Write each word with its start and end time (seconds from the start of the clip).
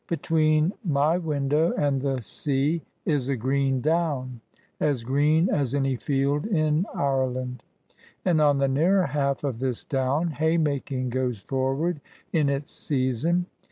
Between 0.07 0.73
my 0.83 1.19
window 1.19 1.73
and 1.73 2.01
the 2.01 2.21
sea 2.23 2.81
is 3.05 3.27
a 3.27 3.35
green 3.35 3.81
down, 3.81 4.41
as 4.79 5.03
green 5.03 5.47
as 5.47 5.75
any 5.75 5.95
field 5.95 6.47
in 6.47 6.87
Ireland; 6.91 7.61
and 8.25 8.41
on 8.41 8.57
the 8.57 8.67
nearer 8.67 9.05
half 9.05 9.43
of 9.43 9.59
this 9.59 9.83
down, 9.83 10.31
haymaldng 10.31 11.11
goes 11.11 11.37
forward 11.41 12.01
in 12.33 12.49
its 12.49 12.71
season. 12.71 13.45